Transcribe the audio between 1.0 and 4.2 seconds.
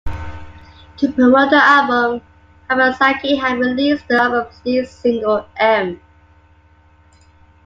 promote the album, Hamasaki had released the